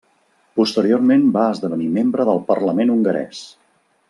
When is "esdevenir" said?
1.57-1.91